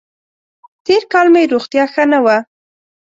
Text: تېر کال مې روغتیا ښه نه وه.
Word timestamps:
تېر 0.85 1.03
کال 1.11 1.27
مې 1.33 1.43
روغتیا 1.53 1.83
ښه 1.93 2.03
نه 2.11 2.19
وه. 2.25 2.37